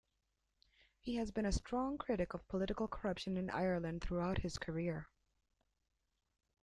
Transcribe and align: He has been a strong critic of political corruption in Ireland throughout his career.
He 0.99 1.17
has 1.17 1.29
been 1.29 1.45
a 1.45 1.51
strong 1.51 1.99
critic 1.99 2.33
of 2.33 2.47
political 2.47 2.87
corruption 2.87 3.37
in 3.37 3.51
Ireland 3.51 4.01
throughout 4.01 4.39
his 4.39 4.57
career. 4.57 5.05